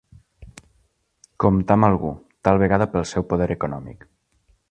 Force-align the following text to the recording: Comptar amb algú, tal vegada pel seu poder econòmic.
Comptar 1.43 1.77
amb 1.79 1.87
algú, 1.89 2.09
tal 2.49 2.63
vegada 2.65 2.89
pel 2.95 3.07
seu 3.13 3.29
poder 3.35 3.51
econòmic. 3.59 4.09